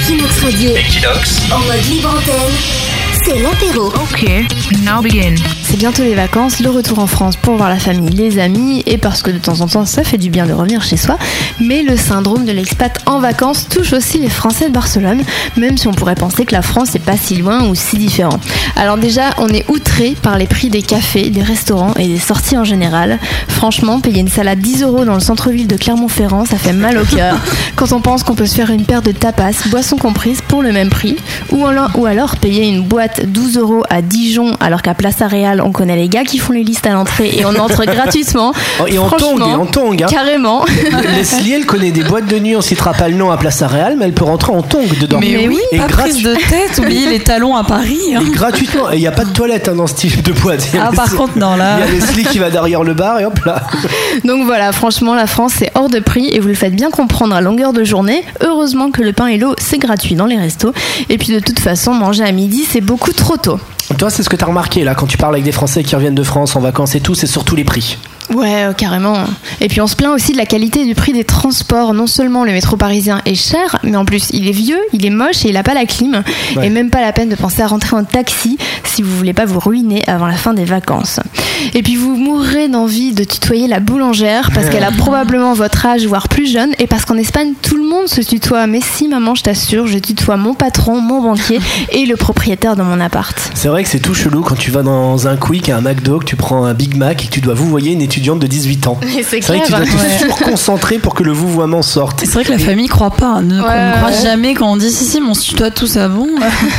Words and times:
Equinox 0.00 0.40
Radio. 0.40 0.70
En 1.52 1.58
mode 1.60 1.86
libre 1.90 2.08
antenne, 2.08 2.56
c'est 3.22 3.38
l'apéro. 3.38 3.88
Ok, 3.88 4.26
now 4.82 5.02
begin. 5.02 5.34
C'est 5.70 5.76
bientôt 5.76 6.02
les 6.02 6.16
vacances, 6.16 6.58
le 6.58 6.68
retour 6.68 6.98
en 6.98 7.06
France 7.06 7.36
pour 7.36 7.54
voir 7.54 7.68
la 7.68 7.78
famille, 7.78 8.10
les 8.10 8.40
amis, 8.40 8.82
et 8.86 8.98
parce 8.98 9.22
que 9.22 9.30
de 9.30 9.38
temps 9.38 9.60
en 9.60 9.68
temps 9.68 9.86
ça 9.86 10.02
fait 10.02 10.18
du 10.18 10.28
bien 10.28 10.44
de 10.44 10.52
revenir 10.52 10.82
chez 10.82 10.96
soi. 10.96 11.16
Mais 11.60 11.84
le 11.84 11.96
syndrome 11.96 12.44
de 12.44 12.50
l'expat 12.50 12.98
en 13.06 13.20
vacances 13.20 13.68
touche 13.68 13.92
aussi 13.92 14.18
les 14.18 14.28
Français 14.28 14.68
de 14.68 14.74
Barcelone, 14.74 15.22
même 15.56 15.78
si 15.78 15.86
on 15.86 15.92
pourrait 15.92 16.16
penser 16.16 16.44
que 16.44 16.56
la 16.56 16.62
France 16.62 16.94
n'est 16.94 17.00
pas 17.00 17.16
si 17.16 17.36
loin 17.36 17.68
ou 17.68 17.76
si 17.76 17.98
différent. 17.98 18.40
Alors 18.74 18.98
déjà, 18.98 19.30
on 19.38 19.46
est 19.46 19.64
outré 19.70 20.16
par 20.20 20.38
les 20.38 20.48
prix 20.48 20.70
des 20.70 20.82
cafés, 20.82 21.30
des 21.30 21.42
restaurants 21.42 21.94
et 21.94 22.08
des 22.08 22.18
sorties 22.18 22.58
en 22.58 22.64
général. 22.64 23.20
Franchement, 23.46 24.00
payer 24.00 24.22
une 24.22 24.28
salade 24.28 24.58
10 24.58 24.82
euros 24.82 25.04
dans 25.04 25.14
le 25.14 25.20
centre-ville 25.20 25.68
de 25.68 25.76
Clermont-Ferrand, 25.76 26.46
ça 26.46 26.56
fait 26.56 26.72
mal 26.72 26.98
au 26.98 27.04
cœur. 27.04 27.36
Quand 27.76 27.92
on 27.92 28.00
pense 28.00 28.24
qu'on 28.24 28.34
peut 28.34 28.46
se 28.46 28.56
faire 28.56 28.70
une 28.70 28.84
paire 28.84 29.02
de 29.02 29.12
tapas, 29.12 29.52
boissons 29.66 29.98
comprises, 29.98 30.40
pour 30.40 30.62
le 30.62 30.72
même 30.72 30.90
prix, 30.90 31.16
ou 31.52 31.64
alors, 31.64 31.90
ou 31.94 32.06
alors 32.06 32.38
payer 32.38 32.66
une 32.66 32.82
boîte 32.82 33.24
12 33.24 33.58
euros 33.58 33.84
à 33.88 34.02
Dijon, 34.02 34.56
alors 34.58 34.82
qu'à 34.82 34.94
Place 34.94 35.22
On 35.62 35.72
connaît 35.72 35.96
les 35.96 36.08
gars 36.08 36.24
qui 36.24 36.38
font 36.38 36.52
les 36.52 36.64
listes 36.64 36.86
à 36.86 36.90
l'entrée 36.90 37.30
et 37.38 37.44
on 37.44 37.54
entre 37.56 37.84
gratuitement. 37.90 38.52
Oh, 38.80 38.86
et 38.86 38.98
en 38.98 39.08
tongue, 39.10 39.40
et 39.40 39.54
en 39.54 39.66
tongue. 39.66 40.02
Hein. 40.02 40.06
Carrément. 40.08 40.64
Leslie, 41.16 41.52
elle 41.52 41.66
connaît 41.66 41.90
des 41.90 42.02
boîtes 42.02 42.26
de 42.26 42.38
nuit, 42.38 42.56
on 42.56 42.60
citera 42.60 42.92
pas 42.92 43.08
le 43.08 43.14
nom 43.16 43.30
à 43.30 43.36
Place 43.36 43.62
Réal, 43.62 43.96
mais 43.98 44.06
elle 44.06 44.12
peut 44.14 44.24
rentrer 44.24 44.52
en 44.52 44.62
tongue 44.62 44.98
dedans. 45.00 45.18
Mais, 45.20 45.46
oui, 45.48 45.58
et 45.72 45.78
pas 45.78 45.88
prise 45.88 46.22
de 46.22 46.34
tête, 46.34 46.78
oubliez 46.78 47.06
les 47.08 47.20
talons 47.20 47.56
à 47.56 47.64
Paris. 47.64 47.98
hein. 48.14 48.22
Et 48.26 48.30
gratuitement. 48.30 48.90
Et 48.90 48.96
il 48.96 49.00
n'y 49.00 49.06
a 49.06 49.12
pas 49.12 49.24
de 49.24 49.32
toilette 49.32 49.68
hein, 49.68 49.74
dans 49.74 49.86
ce 49.86 49.94
type 49.94 50.22
de 50.22 50.32
boîte. 50.32 50.68
Ah, 50.80 50.90
par 50.94 51.14
contre, 51.14 51.38
non, 51.38 51.56
là. 51.56 51.78
Il 51.78 51.84
y 51.84 51.88
a 51.88 51.92
Leslie 51.92 52.24
qui 52.24 52.38
va 52.38 52.50
derrière 52.50 52.82
le 52.84 52.94
bar 52.94 53.18
et 53.20 53.24
hop 53.24 53.38
là. 53.44 53.62
Donc 54.24 54.44
voilà, 54.44 54.72
franchement, 54.72 55.14
la 55.14 55.26
France, 55.26 55.52
c'est 55.58 55.70
hors 55.74 55.88
de 55.88 55.98
prix 56.00 56.28
et 56.32 56.40
vous 56.40 56.48
le 56.48 56.54
faites 56.54 56.74
bien 56.74 56.90
comprendre 56.90 57.34
à 57.34 57.40
longueur 57.40 57.72
de 57.72 57.84
journée. 57.84 58.24
Heureusement 58.42 58.90
que 58.90 59.02
le 59.02 59.12
pain 59.12 59.26
et 59.26 59.38
l'eau, 59.38 59.54
c'est 59.58 59.78
gratuit 59.78 60.14
dans 60.14 60.26
les 60.26 60.36
restos. 60.36 60.72
Et 61.08 61.18
puis 61.18 61.32
de 61.32 61.40
toute 61.40 61.60
façon, 61.60 61.92
manger 61.94 62.24
à 62.24 62.32
midi, 62.32 62.64
c'est 62.68 62.80
beaucoup 62.80 63.12
trop 63.12 63.36
tôt. 63.36 63.58
Toi, 63.98 64.08
c'est 64.08 64.22
ce 64.22 64.30
que 64.30 64.36
tu 64.36 64.44
as 64.44 64.46
remarqué 64.46 64.84
là 64.84 64.94
quand 64.94 65.06
tu 65.06 65.18
parles 65.18 65.34
avec 65.34 65.44
des 65.44 65.52
Français 65.52 65.82
qui 65.82 65.94
reviennent 65.94 66.14
de 66.14 66.22
France 66.22 66.56
en 66.56 66.60
vacances 66.60 66.94
et 66.94 67.00
tout, 67.00 67.14
c'est 67.14 67.26
surtout 67.26 67.56
les 67.56 67.64
prix. 67.64 67.98
Ouais, 68.34 68.64
euh, 68.64 68.72
carrément. 68.72 69.16
Et 69.60 69.68
puis 69.68 69.80
on 69.80 69.86
se 69.86 69.96
plaint 69.96 70.14
aussi 70.14 70.32
de 70.32 70.36
la 70.36 70.46
qualité 70.46 70.84
du 70.84 70.94
prix 70.94 71.12
des 71.12 71.24
transports. 71.24 71.94
Non 71.94 72.06
seulement 72.06 72.44
le 72.44 72.52
métro 72.52 72.76
parisien 72.76 73.20
est 73.24 73.34
cher, 73.34 73.78
mais 73.82 73.96
en 73.96 74.04
plus 74.04 74.28
il 74.32 74.48
est 74.48 74.52
vieux, 74.52 74.80
il 74.92 75.04
est 75.04 75.10
moche 75.10 75.44
et 75.44 75.48
il 75.48 75.56
a 75.56 75.62
pas 75.62 75.74
la 75.74 75.84
clim. 75.84 76.22
Ouais. 76.56 76.66
Et 76.66 76.70
même 76.70 76.90
pas 76.90 77.00
la 77.00 77.12
peine 77.12 77.28
de 77.28 77.34
penser 77.34 77.62
à 77.62 77.66
rentrer 77.66 77.96
en 77.96 78.04
taxi 78.04 78.56
si 78.84 79.02
vous 79.02 79.16
voulez 79.16 79.32
pas 79.32 79.44
vous 79.44 79.58
ruiner 79.58 80.02
avant 80.06 80.26
la 80.26 80.36
fin 80.36 80.54
des 80.54 80.64
vacances. 80.64 81.20
Et 81.74 81.82
puis 81.82 81.96
vous 81.96 82.16
mourrez 82.16 82.68
d'envie 82.68 83.12
de 83.12 83.24
tutoyer 83.24 83.66
la 83.66 83.80
boulangère 83.80 84.50
parce 84.54 84.68
qu'elle 84.68 84.84
a 84.84 84.92
probablement 84.92 85.52
votre 85.52 85.84
âge, 85.86 86.06
voire 86.06 86.28
plus 86.28 86.46
jeune, 86.46 86.72
et 86.78 86.86
parce 86.86 87.04
qu'en 87.04 87.16
Espagne 87.16 87.52
tout 87.60 87.76
le 87.76 87.88
monde 87.88 88.08
se 88.08 88.20
tutoie. 88.20 88.66
Mais 88.66 88.80
si 88.80 89.08
maman, 89.08 89.34
je 89.34 89.42
t'assure, 89.42 89.86
je 89.86 89.98
tutoie 89.98 90.36
mon 90.36 90.54
patron, 90.54 91.00
mon 91.00 91.22
banquier 91.22 91.58
et 91.92 92.06
le 92.06 92.16
propriétaire 92.16 92.76
de 92.76 92.82
mon 92.82 93.00
appart. 93.00 93.36
C'est 93.54 93.68
vrai 93.68 93.82
que 93.82 93.88
c'est 93.88 94.00
tout 94.00 94.14
chelou 94.14 94.42
quand 94.42 94.56
tu 94.56 94.70
vas 94.70 94.82
dans 94.82 95.26
un 95.26 95.36
Quick, 95.36 95.68
un 95.68 95.80
McDo, 95.80 96.18
que 96.18 96.24
tu 96.24 96.36
prends 96.36 96.64
un 96.64 96.74
Big 96.74 96.96
Mac 96.96 97.24
et 97.24 97.26
que 97.26 97.32
tu 97.32 97.40
dois 97.40 97.54
vous 97.54 97.68
voyer 97.68 97.92
une 97.92 98.02
étudiante 98.20 98.38
de 98.38 98.46
18 98.46 98.86
ans. 98.86 98.98
C'est 99.02 99.40
vrai 99.42 99.60
que 99.60 99.64
tu 99.66 99.70
dois 99.72 99.80
te 99.80 100.18
surconcentrer 100.18 100.98
pour 100.98 101.14
que 101.14 101.22
le 101.22 101.32
vouvoiement 101.32 101.80
sorte. 101.82 102.20
C'est 102.20 102.30
vrai 102.32 102.44
que 102.44 102.52
la 102.52 102.58
famille 102.58 102.86
croit 102.88 103.10
pas. 103.10 103.36
hein. 103.36 103.42
Ne, 103.42 103.60
on 103.60 103.64
Ouais, 103.64 103.90
ne 103.92 103.96
croit 103.96 104.10
ouais. 104.10 104.22
jamais 104.22 104.52
quand 104.54 104.70
on 104.70 104.76
dit 104.76 104.90
si, 104.90 105.04
si, 105.06 105.20
mais 105.20 105.28
on 105.28 105.34
se 105.34 105.48
tutoie 105.48 105.70
tous 105.70 105.96
avant. 105.96 106.26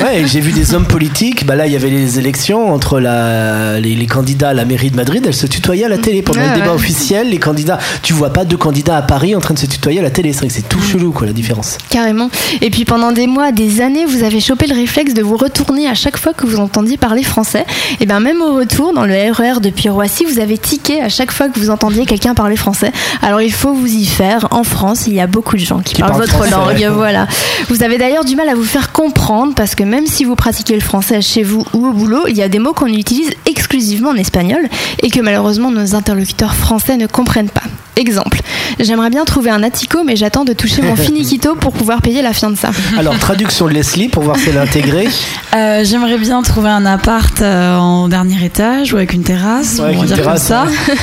Ouais, 0.00 0.24
j'ai 0.26 0.40
vu 0.40 0.52
des 0.52 0.74
hommes 0.74 0.86
politiques. 0.86 1.46
Bah 1.46 1.56
là, 1.56 1.66
il 1.66 1.72
y 1.72 1.76
avait 1.76 1.88
les 1.90 2.18
élections 2.18 2.72
entre 2.72 3.00
la, 3.00 3.80
les, 3.80 3.94
les 3.96 4.06
candidats 4.06 4.50
à 4.50 4.54
la 4.54 4.64
mairie 4.64 4.90
de 4.90 4.96
Madrid. 4.96 5.24
Elles 5.26 5.34
se 5.34 5.46
tutoyaient 5.46 5.84
à 5.84 5.88
la 5.88 5.98
télé 5.98 6.22
pendant 6.22 6.40
Ouais, 6.40 6.48
le 6.50 6.54
débat 6.54 6.68
ouais. 6.68 6.74
officiel. 6.74 7.30
Les 7.30 7.38
candidats, 7.38 7.78
tu 8.02 8.12
vois 8.12 8.30
pas 8.32 8.44
deux 8.44 8.56
candidats 8.56 8.96
à 8.96 9.02
Paris 9.02 9.34
en 9.34 9.40
train 9.40 9.54
de 9.54 9.58
se 9.58 9.66
tutoyer 9.66 10.00
à 10.00 10.02
la 10.02 10.10
télé. 10.10 10.32
C'est 10.32 10.40
vrai 10.40 10.48
que 10.48 10.54
c'est 10.54 10.68
tout 10.68 10.80
chelou, 10.80 11.12
quoi, 11.12 11.26
la 11.26 11.32
différence. 11.32 11.78
Carrément. 11.90 12.30
Et 12.60 12.70
puis 12.70 12.84
pendant 12.84 13.12
des 13.12 13.26
mois, 13.26 13.50
des 13.52 13.80
années, 13.80 14.04
vous 14.06 14.22
avez 14.24 14.40
chopé 14.40 14.66
le 14.66 14.74
réflexe 14.74 15.14
de 15.14 15.22
vous 15.22 15.36
retourner 15.36 15.88
à 15.88 15.94
chaque 15.94 16.16
fois 16.18 16.32
que 16.34 16.46
vous 16.46 16.58
entendiez 16.60 16.96
parler 16.96 17.22
français. 17.22 17.64
Et 18.00 18.06
bien 18.06 18.20
même 18.20 18.40
au 18.42 18.54
retour, 18.54 18.92
dans 18.92 19.06
le 19.06 19.14
RER 19.32 19.60
depuis 19.60 19.88
Roissy, 19.88 20.24
vous 20.24 20.38
avez 20.40 20.58
tiqué 20.58 21.00
à 21.00 21.08
chaque 21.08 21.23
fois 21.32 21.48
que 21.48 21.58
vous 21.58 21.70
entendiez 21.70 22.06
quelqu'un 22.06 22.34
parler 22.34 22.56
français. 22.56 22.92
Alors 23.22 23.40
il 23.40 23.52
faut 23.52 23.72
vous 23.72 23.86
y 23.92 24.04
faire. 24.06 24.48
En 24.50 24.64
France, 24.64 25.06
il 25.06 25.14
y 25.14 25.20
a 25.20 25.26
beaucoup 25.26 25.56
de 25.56 25.60
gens 25.60 25.78
qui, 25.80 25.94
Qui 25.94 26.00
parlent 26.02 26.12
parlent 26.12 26.22
votre 26.22 26.44
français. 26.46 26.84
langue. 26.84 26.92
Voilà. 26.94 27.26
Vous 27.68 27.82
avez 27.82 27.98
d'ailleurs 27.98 28.24
du 28.24 28.36
mal 28.36 28.48
à 28.48 28.54
vous 28.54 28.64
faire 28.64 28.92
comprendre 28.92 29.54
parce 29.54 29.74
que 29.74 29.84
même 29.84 30.06
si 30.06 30.24
vous 30.24 30.34
pratiquez 30.36 30.74
le 30.74 30.80
français 30.80 31.20
chez 31.20 31.42
vous 31.42 31.64
ou 31.74 31.86
au 31.86 31.92
boulot, 31.92 32.26
il 32.28 32.36
y 32.36 32.42
a 32.42 32.48
des 32.48 32.58
mots 32.58 32.72
qu'on 32.72 32.86
utilise 32.86 33.30
exclusivement 33.46 34.10
en 34.10 34.16
espagnol 34.16 34.68
et 35.02 35.10
que 35.10 35.20
malheureusement 35.20 35.70
nos 35.70 35.94
interlocuteurs 35.94 36.54
français 36.54 36.96
ne 36.96 37.06
comprennent 37.06 37.48
pas. 37.50 37.62
Exemple, 37.96 38.40
j'aimerais 38.80 39.08
bien 39.10 39.24
trouver 39.24 39.50
un 39.50 39.62
attico, 39.62 40.02
mais 40.04 40.16
j'attends 40.16 40.44
de 40.44 40.52
toucher 40.52 40.82
mon 40.82 40.96
finiquito 41.06 41.54
pour 41.54 41.72
pouvoir 41.72 42.02
payer 42.02 42.22
la 42.22 42.32
fiança. 42.32 42.70
Alors, 42.98 43.16
traduction 43.18 43.66
de 43.66 43.72
Leslie 43.72 44.08
pour 44.08 44.24
voir 44.24 44.36
si 44.36 44.48
elle 44.48 44.56
est 44.56 44.60
intégrée. 44.60 45.08
Euh, 45.54 45.84
J'aimerais 45.84 46.18
bien 46.18 46.42
trouver 46.42 46.70
un 46.70 46.84
appart 46.86 47.40
euh, 47.40 47.76
en 47.76 48.08
dernier 48.08 48.44
étage 48.44 48.92
ou 48.92 48.96
avec 48.96 49.12
une 49.12 49.22
terrasse, 49.22 49.76
Ouais, 49.78 49.84
avec 49.86 49.96
on 49.96 50.00
va 50.00 50.06
une 50.06 50.12
dire 50.14 50.24
terrasse, 50.24 50.48
comme 50.48 50.68
ça. 50.68 50.94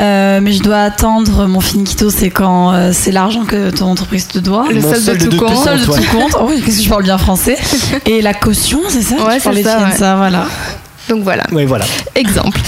Euh, 0.00 0.40
mais 0.42 0.52
je 0.52 0.62
dois 0.62 0.78
attendre 0.80 1.46
mon 1.46 1.60
finiquito, 1.60 2.10
c'est 2.10 2.30
quand 2.30 2.72
euh, 2.72 2.90
c'est 2.92 3.12
l'argent 3.12 3.44
que 3.44 3.70
ton 3.70 3.86
entreprise 3.86 4.26
te 4.26 4.38
doit. 4.38 4.66
Le 4.72 4.80
solde 4.80 5.04
de 5.20 5.24
de 5.26 5.30
tout 5.30 5.36
compte. 5.38 5.54
compte, 5.54 5.64
solde 5.64 5.80
de 5.80 5.84
tout 5.86 6.02
compte. 6.16 6.36
Oh 6.40 6.46
oui, 6.48 6.62
qu'est-ce 6.64 6.78
que 6.78 6.82
je 6.84 6.88
parle 6.88 7.04
bien 7.04 7.18
français. 7.18 7.56
Et 8.06 8.22
la 8.22 8.34
caution, 8.34 8.80
c'est 8.88 9.02
ça 9.02 9.14
Ouais, 9.24 9.38
c'est 9.38 9.62
ça, 9.62 9.78
de 9.80 9.84
ouais. 9.84 9.96
ça, 9.96 10.16
voilà. 10.16 10.46
Donc 11.08 11.22
voilà, 11.24 11.44
Oui, 11.52 11.64
voilà. 11.64 11.84
exemple. 12.14 12.58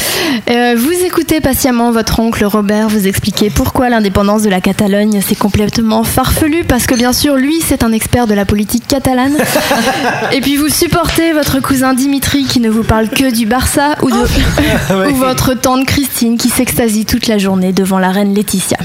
Euh, 0.50 0.74
vous 0.76 0.92
écoutez 1.04 1.40
patiemment 1.40 1.90
votre 1.92 2.20
oncle 2.20 2.44
Robert 2.44 2.88
vous 2.88 3.06
expliquer 3.06 3.50
pourquoi 3.50 3.88
l'indépendance 3.88 4.42
de 4.42 4.50
la 4.50 4.60
Catalogne 4.60 5.20
c'est 5.26 5.38
complètement 5.38 6.04
farfelu 6.04 6.64
parce 6.64 6.86
que 6.86 6.94
bien 6.94 7.12
sûr 7.12 7.36
lui 7.36 7.60
c'est 7.60 7.82
un 7.82 7.92
expert 7.92 8.26
de 8.26 8.34
la 8.34 8.44
politique 8.44 8.86
catalane. 8.86 9.36
Et 10.32 10.40
puis 10.40 10.56
vous 10.56 10.68
supportez 10.68 11.32
votre 11.32 11.60
cousin 11.60 11.94
Dimitri 11.94 12.44
qui 12.44 12.60
ne 12.60 12.70
vous 12.70 12.84
parle 12.84 13.08
que 13.08 13.32
du 13.32 13.46
Barça 13.46 13.96
ou, 14.02 14.10
de, 14.10 15.10
ou 15.10 15.14
votre 15.16 15.54
tante 15.54 15.86
Christine 15.86 16.38
qui 16.38 16.48
s'extasie 16.48 17.04
toute 17.04 17.26
la 17.26 17.38
journée 17.38 17.72
devant 17.72 17.98
la 17.98 18.10
reine 18.10 18.34
Laetitia. 18.34 18.78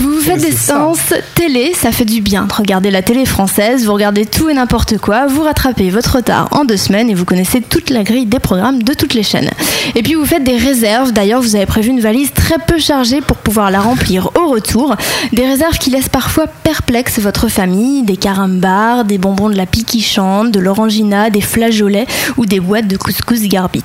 Vous 0.00 0.15
vous 0.34 0.40
faites 0.40 0.50
des 0.50 0.56
ça. 0.56 0.74
séances 0.74 1.14
télé, 1.34 1.72
ça 1.74 1.92
fait 1.92 2.04
du 2.04 2.20
bien 2.20 2.44
de 2.46 2.52
regarder 2.52 2.90
la 2.90 3.02
télé 3.02 3.24
française, 3.26 3.84
vous 3.86 3.92
regardez 3.92 4.26
tout 4.26 4.48
et 4.48 4.54
n'importe 4.54 4.98
quoi, 4.98 5.26
vous 5.26 5.42
rattrapez 5.42 5.90
votre 5.90 6.16
retard 6.16 6.48
en 6.52 6.64
deux 6.64 6.76
semaines 6.76 7.10
et 7.10 7.14
vous 7.14 7.24
connaissez 7.24 7.60
toute 7.60 7.90
la 7.90 8.02
grille 8.02 8.26
des 8.26 8.38
programmes 8.38 8.82
de 8.82 8.94
toutes 8.94 9.14
les 9.14 9.22
chaînes. 9.22 9.50
Et 9.94 10.02
puis 10.02 10.14
vous 10.14 10.24
faites 10.26 10.44
des 10.44 10.56
réserves, 10.56 11.12
d'ailleurs 11.12 11.40
vous 11.40 11.56
avez 11.56 11.66
prévu 11.66 11.90
une 11.90 12.00
valise 12.00 12.32
très 12.32 12.58
peu 12.66 12.78
chargée 12.78 13.20
pour 13.20 13.36
pouvoir 13.36 13.70
la 13.70 13.80
remplir 13.80 14.30
au 14.36 14.48
retour, 14.48 14.94
des 15.32 15.46
réserves 15.46 15.78
qui 15.78 15.90
laissent 15.90 16.08
parfois 16.08 16.46
perplexe 16.46 17.18
votre 17.18 17.48
famille, 17.48 18.02
des 18.02 18.16
carambars, 18.16 19.04
des 19.04 19.18
bonbons 19.18 19.48
de 19.50 19.56
la 19.56 19.66
pie 19.66 19.84
qui 19.84 20.00
chante, 20.00 20.50
de 20.50 20.60
l'orangina, 20.60 21.30
des 21.30 21.40
flageolets 21.40 22.06
ou 22.36 22.46
des 22.46 22.60
boîtes 22.60 22.88
de 22.88 22.96
couscous 22.96 23.42
garbit. 23.42 23.82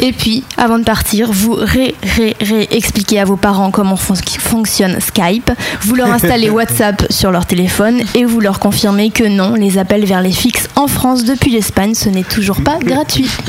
Et 0.00 0.12
puis, 0.12 0.44
avant 0.56 0.78
de 0.78 0.84
partir, 0.84 1.30
vous 1.32 1.52
ré, 1.54 1.94
ré, 2.02 2.36
ré 2.40 2.68
expliquez 2.70 3.20
à 3.20 3.24
vos 3.24 3.36
parents 3.36 3.70
comment 3.70 3.96
fon- 3.96 4.14
fonctionne 4.38 4.98
Skype, 5.00 5.50
vous 5.82 5.94
leur 5.94 6.12
installez 6.12 6.50
WhatsApp 6.50 7.06
sur 7.10 7.30
leur 7.30 7.46
téléphone 7.46 8.02
et 8.14 8.24
vous 8.24 8.40
leur 8.40 8.58
confirmez 8.58 9.10
que 9.10 9.24
non, 9.24 9.54
les 9.54 9.78
appels 9.78 10.04
vers 10.04 10.22
les 10.22 10.32
fixes 10.32 10.68
en 10.76 10.86
France 10.86 11.24
depuis 11.24 11.50
l'Espagne, 11.50 11.94
ce 11.94 12.08
n'est 12.08 12.24
toujours 12.24 12.62
pas 12.62 12.78
gratuit. 12.82 13.30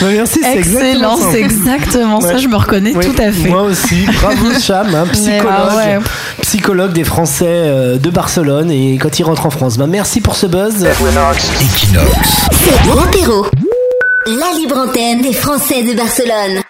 Bah, 0.00 0.06
merci, 0.10 0.40
c'est 0.42 0.56
exactement 0.56 0.88
Excellent, 0.90 1.16
ça. 1.16 1.24
c'est 1.30 1.40
exactement 1.40 2.20
ça, 2.20 2.32
Ouais. 2.34 2.38
je 2.40 2.48
me 2.48 2.56
reconnais 2.56 2.92
tout 2.92 3.22
à 3.22 3.30
fait. 3.30 3.50
Moi 3.50 3.62
aussi. 3.62 4.04
Bravo, 4.20 4.46
Cham, 4.60 4.92
hein, 4.92 5.04
psychologue. 5.12 5.46
Ah 5.48 5.76
ouais. 5.76 5.98
Psychologue 6.42 6.92
des 6.92 7.04
Français 7.04 7.44
euh, 7.46 7.96
de 7.96 8.10
Barcelone 8.10 8.72
et 8.72 8.98
quand 8.98 9.20
il 9.20 9.22
rentre 9.22 9.46
en 9.46 9.50
France. 9.50 9.76
Bah, 9.76 9.86
merci 9.86 10.20
pour 10.20 10.34
ce 10.34 10.46
buzz. 10.46 10.74
C'est 10.74 10.86
l'apéro. 12.96 13.46
La 14.26 14.52
libre 14.58 14.76
antenne 14.88 15.22
des 15.22 15.32
Français 15.32 15.84
de 15.84 15.94
Barcelone. 15.94 16.62